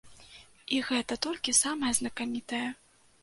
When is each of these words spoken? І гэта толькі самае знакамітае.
І 0.77 0.79
гэта 0.87 1.17
толькі 1.27 1.55
самае 1.59 1.91
знакамітае. 1.99 2.65